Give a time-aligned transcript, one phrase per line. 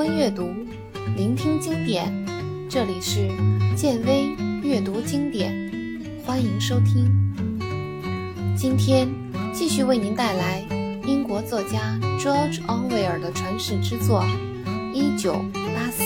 [0.00, 0.48] 温阅读，
[1.14, 2.10] 聆听经典。
[2.70, 3.28] 这里是
[3.76, 5.52] 建威阅读经典，
[6.24, 7.04] 欢迎收听。
[8.56, 9.06] 今天
[9.52, 10.66] 继续为您带来
[11.04, 14.22] 英国作家 George Orwell 的传世之作
[14.94, 15.34] 《一九
[15.74, 16.02] 八四》。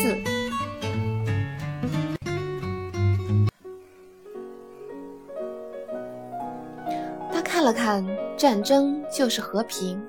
[7.33, 8.05] 他看了看
[8.37, 10.03] “战争就是和平，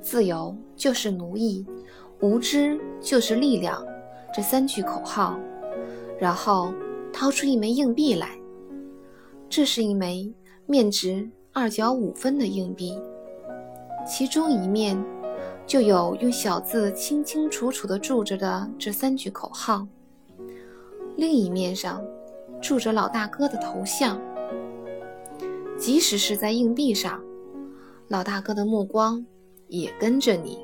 [0.00, 1.66] 自由就是奴役”。
[2.20, 3.84] 无知就是力量，
[4.34, 5.38] 这三句口号，
[6.18, 6.72] 然后
[7.12, 8.36] 掏出一枚硬币来。
[9.48, 10.32] 这是一枚
[10.66, 12.98] 面值二角五分的硬币，
[14.06, 15.02] 其中一面
[15.66, 19.86] 就有用小字清清楚楚地注着的这三句口号，
[21.16, 22.04] 另一面上
[22.60, 24.20] 住着老大哥的头像。
[25.78, 27.22] 即使是在硬币上，
[28.08, 29.24] 老大哥的目光
[29.68, 30.58] 也跟着你。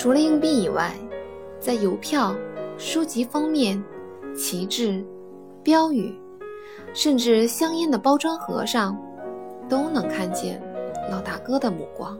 [0.00, 0.94] 除了硬币以外，
[1.58, 2.34] 在邮票、
[2.78, 3.84] 书籍封面、
[4.34, 5.04] 旗帜、
[5.62, 6.18] 标语，
[6.94, 8.98] 甚至香烟的包装盒上，
[9.68, 10.58] 都能看见
[11.10, 12.18] 老大哥的目光。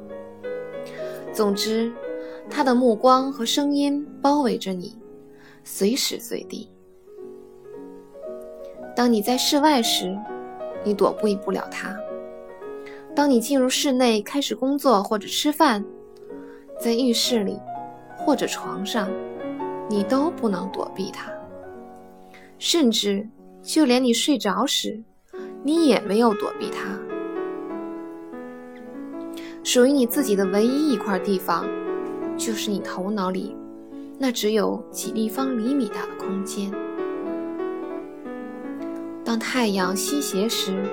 [1.33, 1.91] 总之，
[2.51, 4.95] 他的目光和声音包围着你，
[5.65, 6.69] 随时随地。
[8.95, 10.15] 当你在室外时，
[10.85, 11.97] 你躲避不了他；
[13.17, 15.83] 当你进入室内开始工作或者吃饭，
[16.79, 17.59] 在浴室里。
[18.31, 19.11] 或者床上，
[19.89, 21.33] 你都不能躲避它。
[22.61, 23.29] 甚至
[23.61, 25.03] 就连你睡着时，
[25.65, 26.97] 你也没有躲避它。
[29.65, 31.67] 属于你自己的唯一一块地方，
[32.37, 33.57] 就是你头脑里
[34.17, 36.71] 那只有几立方厘米大的空间。
[39.25, 40.85] 当太阳西斜时，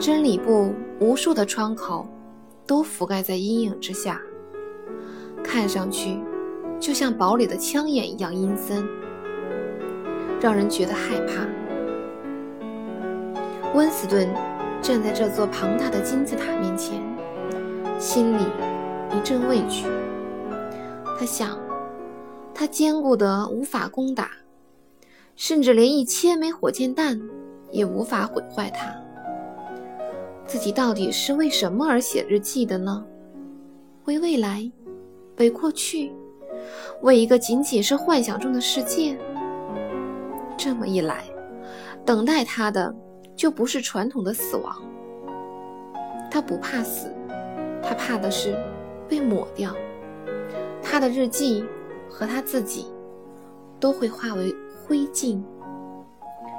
[0.00, 2.08] 真理部无数的窗口
[2.66, 4.20] 都覆盖在阴影之下，
[5.44, 6.18] 看上去。
[6.78, 8.86] 就像堡垒的枪眼一样阴森，
[10.40, 11.46] 让人觉得害怕。
[13.74, 14.28] 温斯顿
[14.80, 17.02] 站在这座庞大的金字塔面前，
[17.98, 18.42] 心里
[19.14, 19.86] 一阵畏惧。
[21.18, 21.58] 他想，
[22.54, 24.30] 它坚固得无法攻打，
[25.34, 27.20] 甚至连一千枚火箭弹
[27.70, 28.94] 也无法毁坏它。
[30.46, 33.04] 自己到底是为什么而写日记的呢？
[34.04, 34.70] 为未来？
[35.38, 36.12] 为过去？
[37.02, 39.16] 为一个仅仅是幻想中的世界，
[40.56, 41.24] 这么一来，
[42.04, 42.94] 等待他的
[43.34, 44.74] 就不是传统的死亡。
[46.30, 47.14] 他不怕死，
[47.82, 48.56] 他怕的是
[49.08, 49.74] 被抹掉。
[50.82, 51.64] 他的日记
[52.08, 52.86] 和他自己
[53.80, 54.54] 都会化为
[54.84, 55.42] 灰烬，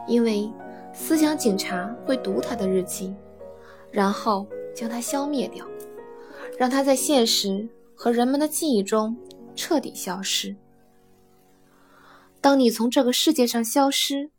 [0.08, 0.52] 因为
[0.94, 3.16] 思想警察会读他的日记，
[3.92, 4.46] 然后
[4.76, 5.66] 将他消灭掉，
[6.58, 9.16] 让他在现实和人们的记忆中。
[9.58, 10.56] 彻底消失。
[12.40, 14.30] 当你从这个世界上消失，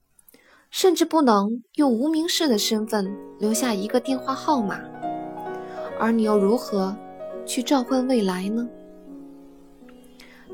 [0.71, 4.81] 甚至不能用无名氏的身份留下一个电话号码，
[5.99, 6.97] 而你又如何
[7.45, 8.67] 去召唤未来呢？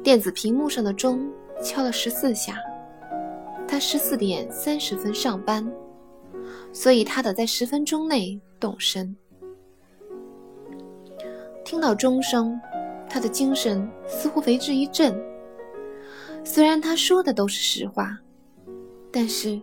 [0.03, 1.31] 电子屏幕上的钟
[1.63, 2.59] 敲了十四下，
[3.69, 5.71] 他十四点三十分上班，
[6.73, 9.15] 所以他得在十分钟内动身。
[11.65, 12.59] 听到钟声。
[13.09, 15.15] 他的精神似乎为之一振。
[16.45, 18.19] 虽然他说的都是实话，
[19.11, 19.61] 但是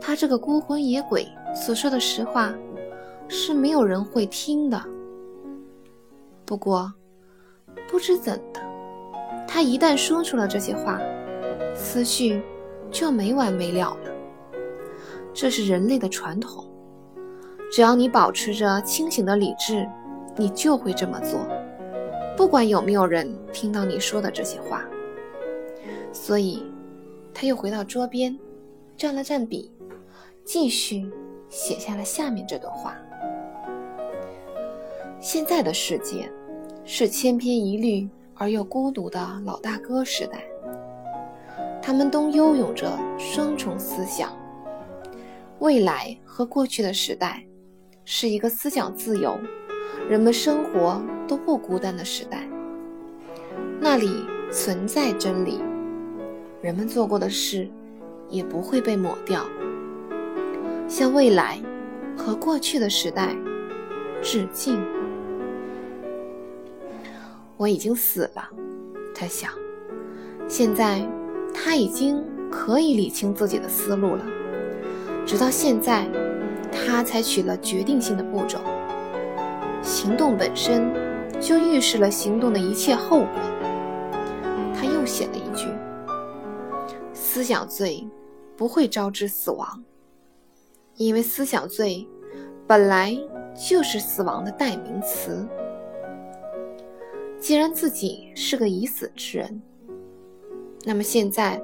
[0.00, 2.54] 他这个孤魂野鬼所说的实话
[3.28, 4.80] 是没有人会听的。
[6.44, 6.92] 不过，
[7.88, 8.60] 不知怎的，
[9.48, 11.00] 他一旦说出了这些话，
[11.74, 12.40] 思绪
[12.90, 14.10] 就没完没了了。
[15.34, 16.64] 这是人类的传统，
[17.72, 19.86] 只要你保持着清醒的理智，
[20.36, 21.46] 你就会这么做。
[22.36, 24.84] 不管有没有人听到你说的这些话，
[26.12, 26.62] 所以
[27.32, 28.38] 他又回到桌边，
[28.96, 29.72] 蘸了蘸笔，
[30.44, 31.10] 继续
[31.48, 32.94] 写下了下面这段话：
[35.18, 36.30] 现在的世界
[36.84, 40.44] 是千篇一律而又孤独的老大哥时代，
[41.80, 44.36] 他们都拥有着双重思想。
[45.58, 47.42] 未来和过去的时代
[48.04, 49.38] 是一个思想自由。
[50.08, 52.48] 人们生活都不孤单的时代，
[53.80, 55.60] 那里存在真理，
[56.62, 57.68] 人们做过的事
[58.28, 59.44] 也不会被抹掉。
[60.86, 61.60] 向未来
[62.16, 63.34] 和过去的时代
[64.22, 64.80] 致敬。
[67.56, 68.48] 我已经死了，
[69.12, 69.50] 他想。
[70.46, 71.04] 现在
[71.52, 74.24] 他已经可以理清自己的思路了。
[75.26, 76.06] 直到现在，
[76.70, 78.60] 他采取了决定性的步骤。
[79.86, 80.92] 行动本身
[81.40, 83.28] 就预示了行动的一切后果。
[84.74, 85.68] 他又写了一句
[87.14, 88.04] ：“思想罪
[88.56, 89.84] 不会招致死亡，
[90.96, 92.04] 因为思想罪
[92.66, 93.16] 本来
[93.54, 95.46] 就是死亡的代名词。
[97.38, 99.62] 既然自己是个已死之人，
[100.84, 101.62] 那么现在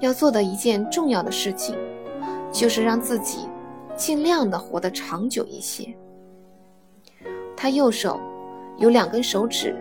[0.00, 1.76] 要做的一件重要的事情，
[2.52, 3.48] 就是让自己
[3.94, 5.96] 尽量的活得长久一些。”
[7.62, 8.18] 他右手
[8.78, 9.76] 有两根手指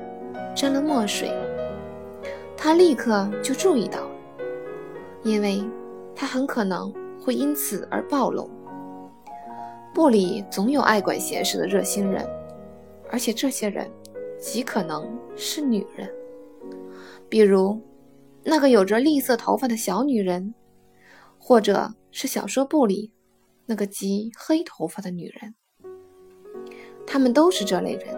[0.53, 1.31] 沾了墨水，
[2.57, 4.05] 他立刻就注意到，
[5.23, 5.63] 因为
[6.13, 6.93] 他很可能
[7.23, 8.51] 会因此而暴露。
[9.93, 12.27] 部里总有爱管闲事的热心人，
[13.09, 13.89] 而且这些人
[14.37, 16.13] 极可能是女人，
[17.29, 17.81] 比如
[18.43, 20.53] 那个有着栗色头发的小女人，
[21.37, 23.13] 或者是小说部里
[23.65, 25.55] 那个极黑头发的女人。
[27.11, 28.15] 他们都是这类人。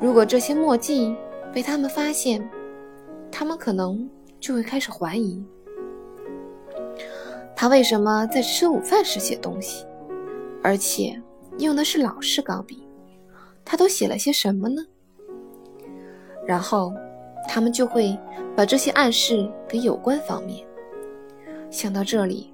[0.00, 1.14] 如果这些墨迹
[1.52, 2.46] 被他们发现，
[3.30, 5.40] 他们可能就会开始怀疑：
[7.54, 9.86] 他为什么在吃午饭时写东西，
[10.64, 11.22] 而且
[11.58, 12.84] 用的是老式钢笔？
[13.64, 14.82] 他都写了些什么呢？
[16.44, 16.92] 然后，
[17.48, 18.18] 他们就会
[18.56, 20.66] 把这些暗示给有关方面。
[21.70, 22.52] 想到这里，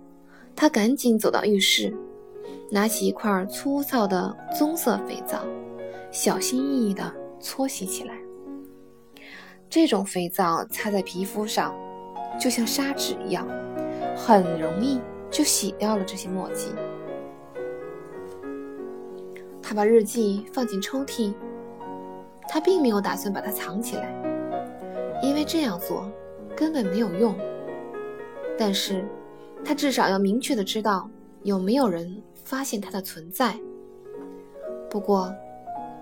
[0.54, 1.96] 他赶紧走到浴室。
[2.70, 5.38] 拿起一块粗糙的棕色肥皂，
[6.10, 8.14] 小心翼翼地搓洗起来。
[9.70, 11.74] 这种肥皂擦在皮肤上，
[12.40, 13.46] 就像砂纸一样，
[14.16, 16.70] 很容易就洗掉了这些墨迹。
[19.62, 21.34] 他把日记放进抽屉，
[22.48, 24.12] 他并没有打算把它藏起来，
[25.22, 26.10] 因为这样做
[26.56, 27.34] 根本没有用。
[28.58, 29.04] 但是，
[29.64, 31.08] 他至少要明确的知道
[31.42, 32.20] 有没有人。
[32.46, 33.58] 发现它的存在。
[34.88, 35.34] 不过，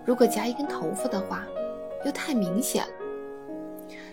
[0.04, 1.42] 如果夹一根头发的话，
[2.04, 2.92] 又太明显了。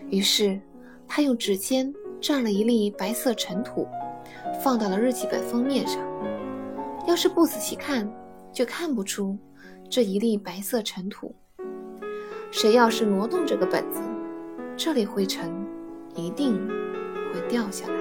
[0.09, 0.57] 于是，
[1.05, 3.85] 他用指尖蘸了一粒白色尘土，
[4.63, 6.01] 放到了日记本封面上。
[7.05, 8.09] 要是不仔细看，
[8.53, 9.37] 就看不出
[9.89, 11.35] 这一粒白色尘土。
[12.49, 13.99] 谁要是挪动这个本子，
[14.77, 15.51] 这粒灰尘
[16.15, 16.65] 一定
[17.33, 18.00] 会掉下来。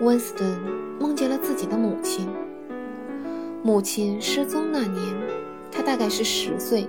[0.00, 0.58] 温斯顿
[0.98, 2.26] 梦见了自己的母亲。
[3.62, 5.14] 母亲失踪那年，
[5.70, 6.88] 他大概是十岁，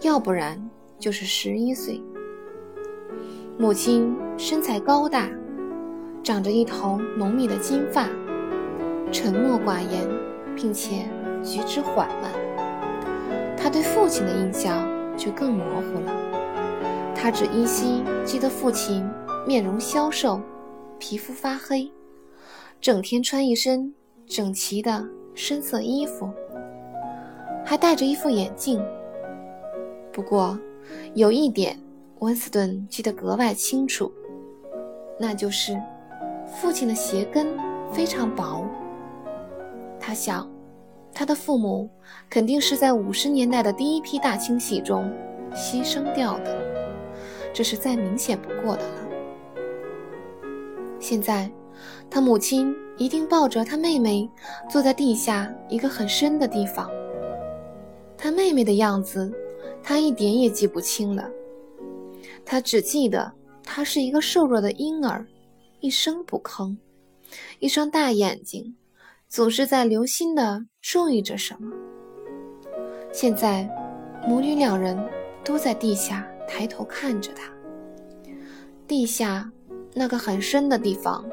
[0.00, 0.56] 要不然
[0.98, 2.00] 就是十一岁。
[3.58, 5.28] 母亲身材高大，
[6.22, 8.08] 长着一头浓密的金发，
[9.10, 10.08] 沉默寡言，
[10.54, 11.08] 并且
[11.42, 12.30] 举止缓慢。
[13.56, 16.12] 他对父亲的印象就更模糊了。
[17.12, 19.04] 他只依稀记得父亲
[19.46, 20.40] 面容消瘦，
[21.00, 21.90] 皮肤发黑。
[22.84, 23.90] 整天穿一身
[24.26, 25.02] 整齐的
[25.34, 26.28] 深色衣服，
[27.64, 28.78] 还戴着一副眼镜。
[30.12, 30.58] 不过，
[31.14, 31.80] 有一点
[32.18, 34.12] 温斯顿记得格外清楚，
[35.18, 35.80] 那就是
[36.46, 37.46] 父亲的鞋跟
[37.90, 38.66] 非常薄。
[39.98, 40.46] 他想，
[41.10, 41.88] 他的父母
[42.28, 45.10] 肯定是在五十年代的第一批大清洗中
[45.54, 46.54] 牺牲掉的，
[47.50, 49.08] 这是再明显不过的了。
[51.00, 51.50] 现在。
[52.10, 54.28] 他母亲一定抱着他妹妹，
[54.70, 56.90] 坐在地下一个很深的地方。
[58.16, 59.32] 他妹妹的样子，
[59.82, 61.28] 他一点也记不清了。
[62.44, 63.32] 他只记得
[63.62, 65.26] 她是一个瘦弱的婴儿，
[65.80, 66.76] 一声不吭，
[67.58, 68.76] 一双大眼睛
[69.28, 71.72] 总是在留心地注意着什么。
[73.12, 73.68] 现在，
[74.26, 74.98] 母女两人
[75.42, 77.50] 都在地下抬头看着他。
[78.86, 79.50] 地下
[79.94, 81.24] 那个很深的地方。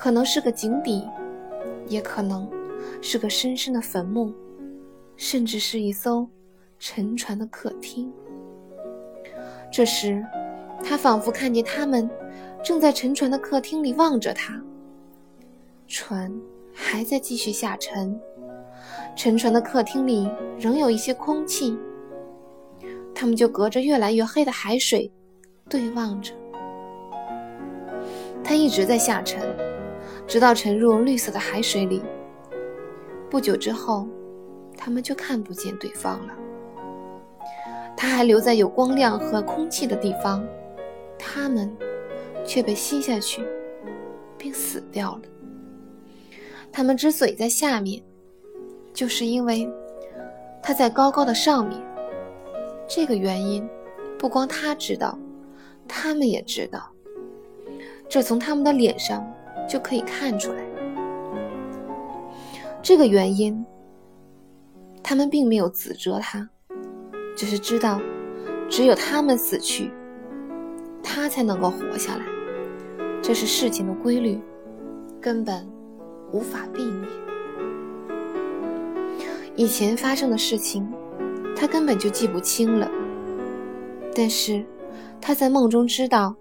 [0.00, 1.06] 可能是个井底，
[1.86, 2.48] 也可能
[3.02, 4.32] 是个深深的坟墓，
[5.14, 6.26] 甚至是一艘
[6.78, 8.10] 沉船的客厅。
[9.70, 10.24] 这时，
[10.82, 12.08] 他仿佛看见他们
[12.64, 14.58] 正在沉船的客厅里望着他。
[15.86, 16.32] 船
[16.72, 18.18] 还在继续下沉，
[19.14, 20.26] 沉船的客厅里
[20.58, 21.76] 仍有一些空气。
[23.14, 25.12] 他们就隔着越来越黑的海水
[25.68, 26.32] 对望着。
[28.42, 29.69] 他一直在下沉。
[30.30, 32.00] 直到沉入绿色的海水里，
[33.28, 34.06] 不久之后，
[34.76, 36.32] 他们就看不见对方了。
[37.96, 40.46] 他还留在有光亮和空气的地方，
[41.18, 41.68] 他们
[42.46, 43.44] 却被吸下去，
[44.38, 45.22] 并死掉了。
[46.70, 48.00] 他们之所以在下面，
[48.94, 49.68] 就是因为
[50.62, 51.76] 他在高高的上面。
[52.86, 53.68] 这个原因，
[54.16, 55.18] 不光他知道，
[55.88, 56.88] 他们也知道。
[58.08, 59.28] 这从他们的脸上。
[59.70, 60.64] 就可以看出来，
[62.82, 63.64] 这个原因，
[65.00, 66.50] 他们并没有指责他，
[67.36, 68.00] 只是知道
[68.68, 69.92] 只有他们死去，
[71.04, 72.24] 他才能够活下来。
[73.22, 74.40] 这是事情的规律，
[75.20, 75.64] 根本
[76.32, 77.08] 无法避免。
[79.54, 80.84] 以前发生的事情，
[81.54, 82.90] 他根本就记不清了。
[84.16, 84.64] 但是
[85.20, 86.34] 他在梦中知道，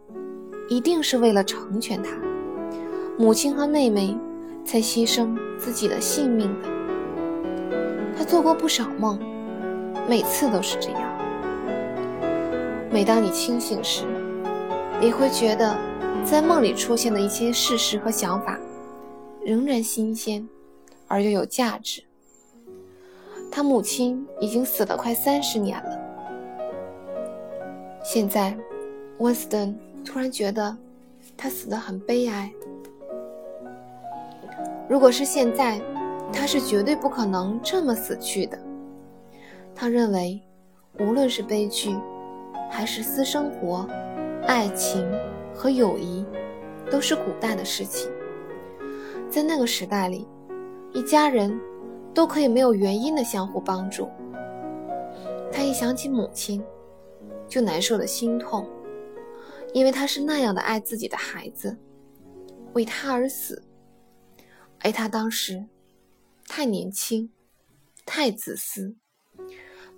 [0.67, 2.17] 一定是为了成全他，
[3.22, 4.18] 母亲和妹妹
[4.64, 6.70] 才牺牲自己的性命的。
[8.18, 9.20] 他做过不少梦，
[10.08, 11.02] 每次都是这样。
[12.90, 14.06] 每当你清醒时，
[15.02, 15.76] 你会觉得
[16.24, 18.58] 在梦里出现的一些事实和想法，
[19.44, 20.48] 仍然新鲜
[21.10, 22.02] 而又有价值。
[23.52, 26.00] 他母亲已经死了快三十年了。
[28.02, 28.58] 现在，
[29.18, 30.78] 温斯顿突然觉得
[31.36, 32.50] 他死得很悲哀。
[34.89, 35.79] 如果是现在，
[36.34, 38.58] 他是绝对不可能这么死去的。
[39.75, 40.41] 他认为，
[41.00, 41.96] 无论是悲剧，
[42.72, 43.88] 还是私生活、
[44.48, 45.08] 爱情
[45.53, 46.25] 和友谊，
[46.89, 48.10] 都是古代的事情。
[49.29, 50.27] 在那个时代里，
[50.91, 51.55] 一家人
[52.12, 54.10] 都可以没有原因的相互帮助。
[55.51, 56.63] 他一想起母亲。
[57.48, 58.63] 就难受的心痛，
[59.74, 61.75] 因为他是那样的爱自己的孩子，
[62.74, 63.60] 为他而死，
[64.81, 65.65] 而他当时
[66.48, 67.29] 太年轻，
[68.05, 68.95] 太自私，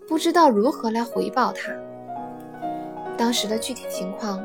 [0.08, 1.72] 不知道如何来回报他。
[3.18, 4.44] 当时的具体情况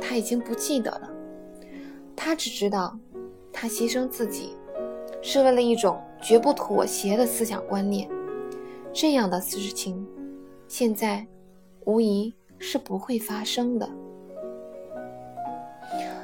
[0.00, 1.10] 他已经不记得了，
[2.14, 2.98] 他只知道
[3.52, 4.56] 他牺牲自己
[5.22, 8.08] 是为了一种绝不妥协的思想观念。
[8.92, 10.06] 这样的事情，
[10.68, 11.26] 现在
[11.84, 12.34] 无疑。
[12.58, 13.86] 是不会发生的，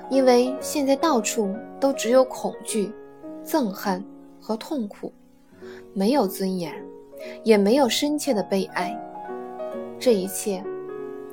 [0.08, 2.90] 因为现在到处都只有恐惧、
[3.44, 4.04] 憎恨
[4.40, 5.12] 和痛苦，
[5.92, 6.72] 没有尊严，
[7.44, 8.96] 也没有深切的悲哀。
[9.98, 10.64] 这一切，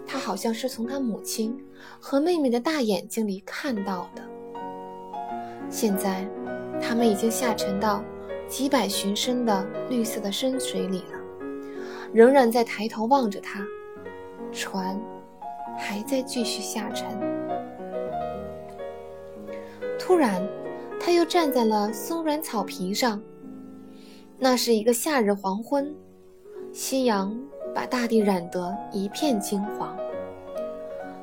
[0.06, 1.58] 他好像是从他母亲
[2.00, 4.22] 和妹妹的大眼睛里看到的。
[5.70, 6.28] 现在，
[6.82, 8.04] 他们已经下沉到
[8.48, 11.20] 几百寻深的绿色的深水里了，
[12.12, 13.64] 仍然在抬头望着他。
[14.52, 15.00] 船
[15.78, 17.08] 还在继续下沉。
[20.00, 20.42] 突然，
[21.00, 23.22] 他又站在了松软草皮上。
[24.38, 25.94] 那是一个夏日黄昏，
[26.72, 27.38] 夕阳
[27.74, 29.98] 把大地染得一片金黄。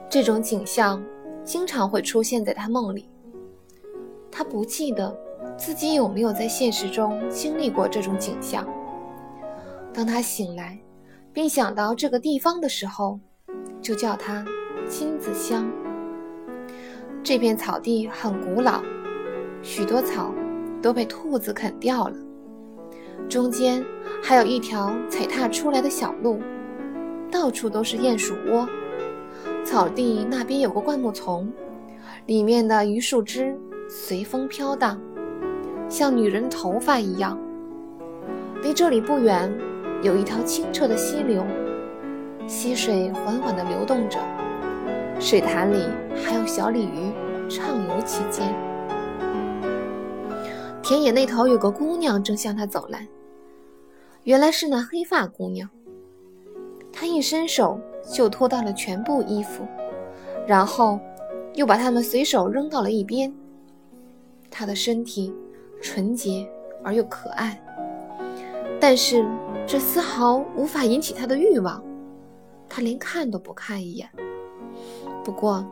[0.08, 1.02] 这种景象
[1.44, 3.08] 经常会出现在他梦里。
[4.30, 5.16] 他不记得
[5.56, 8.66] 自己有没有在现实中经历过这种景象。
[9.94, 10.78] 当他醒来，
[11.32, 13.18] 并想到这个地方的时候，
[13.80, 14.44] 就叫它
[14.86, 15.70] 金子乡。
[17.24, 18.82] 这片草地很古老，
[19.66, 20.32] 许多草
[20.80, 22.14] 都被兔子啃掉了。
[23.28, 23.84] 中间
[24.22, 26.38] 还有一条踩踏出来的小路，
[27.32, 28.68] 到处都是鼹鼠窝。
[29.64, 31.52] 草地那边有个灌木丛，
[32.26, 33.58] 里面的榆树枝
[33.88, 35.00] 随风飘荡，
[35.88, 37.36] 像女人头发一样。
[38.62, 39.52] 离这里不远。
[40.02, 41.44] 有一条清澈的溪流，
[42.46, 44.20] 溪水缓缓地流动着，
[45.18, 45.88] 水潭里
[46.22, 48.54] 还有小鲤鱼畅游其间。
[50.88, 53.08] 田野那头有个姑娘正向他走来，
[54.22, 55.68] 原来是那黑发姑娘。
[56.92, 59.66] 她一伸手就脱到了全部衣服，
[60.46, 61.00] 然后
[61.54, 63.34] 又把它们随手扔到了一边。
[64.48, 65.34] 她的身体
[65.82, 66.48] 纯洁
[66.84, 67.60] 而又可爱，
[68.80, 69.26] 但是。
[69.66, 71.82] 这丝毫无法引起他的欲望，
[72.68, 74.08] 他连看都不看一眼。
[75.24, 75.66] 不过，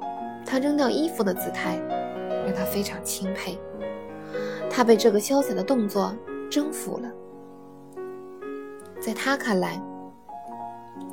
[0.44, 1.78] 他扔掉衣服的姿态
[2.44, 3.56] 让他非常钦佩。
[4.76, 6.12] 他被这个潇洒的动作
[6.50, 7.09] 征服了。
[9.00, 9.81] 在他看来，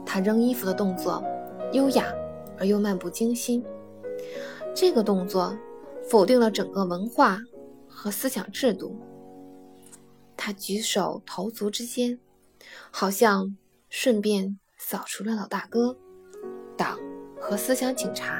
[0.03, 1.23] 他扔衣服的动作
[1.71, 2.11] 优雅
[2.57, 3.63] 而又漫不经心。
[4.73, 5.55] 这个动作
[6.09, 7.37] 否定了整个文化
[7.87, 8.99] 和思想制度。
[10.35, 12.17] 他举手投足之间。
[12.91, 13.57] 好像
[13.89, 15.97] 顺便扫除了老大哥、
[16.77, 16.97] 党
[17.39, 18.39] 和思想警察。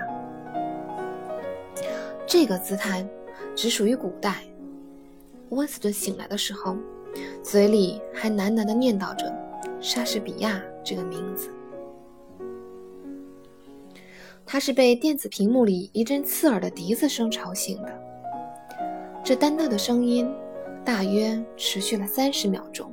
[2.27, 3.05] 这个姿态
[3.55, 4.50] 只属于古代。
[5.51, 6.77] 温斯顿醒来的时候，
[7.43, 9.31] 嘴里还喃喃地念叨着
[9.81, 11.49] 莎士比亚这个名字。
[14.45, 18.01] 他是被电子屏幕里一阵刺耳的笛子声吵醒的。
[19.23, 20.29] 这单调的声音
[20.83, 22.91] 大约持续了三十秒钟。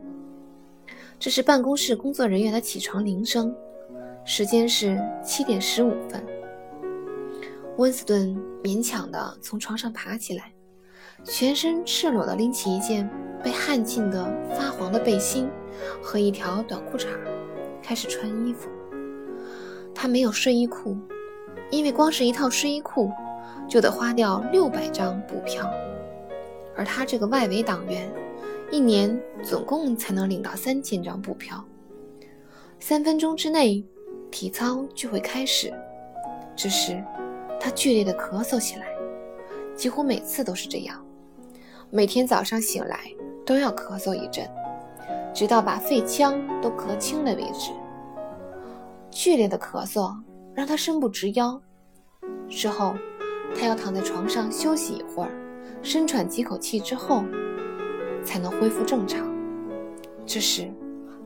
[1.19, 3.55] 这是办公室工作人员的起床铃声，
[4.25, 6.25] 时间是七点十五分。
[7.77, 10.53] 温斯顿勉强地从床上爬起来，
[11.25, 13.09] 全身赤裸地拎起一件
[13.43, 15.49] 被汗浸得发黄的背心
[16.03, 17.07] 和一条短裤衩，
[17.83, 18.69] 开始穿衣服。
[19.95, 20.97] 他没有睡衣裤，
[21.71, 23.11] 因为光是一套睡衣裤
[23.69, 25.71] 就得花掉六百张布票，
[26.77, 28.11] 而他这个外围党员
[28.71, 31.63] 一年总共才能领到三千张布票。
[32.81, 33.85] 三分钟之内，
[34.31, 35.75] 体操就会开始。
[36.57, 37.03] 这时，
[37.61, 38.87] 他剧烈的咳嗽起来，
[39.75, 41.05] 几乎每次都是这样。
[41.91, 43.01] 每天早上醒来
[43.47, 44.47] 都要咳嗽一阵，
[45.33, 47.73] 直到把肺腔都咳清了为止。
[49.11, 50.15] 剧烈的咳嗽
[50.55, 51.59] 让他伸不直腰，
[52.47, 52.95] 之后
[53.59, 55.31] 他要躺在床上休息一会儿，
[55.83, 57.25] 深喘几口气之后，
[58.23, 59.27] 才能恢复正常。
[60.27, 60.71] 这时，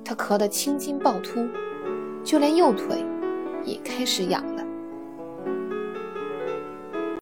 [0.05, 1.45] 他咳得青筋暴突，
[2.23, 3.05] 就连右腿
[3.65, 4.65] 也开始痒了。